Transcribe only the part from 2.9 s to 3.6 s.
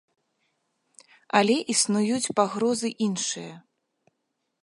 іншыя.